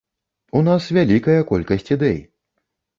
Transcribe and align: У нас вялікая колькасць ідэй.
У 0.59 0.61
нас 0.69 0.89
вялікая 0.99 1.37
колькасць 1.55 1.89
ідэй. 1.95 2.21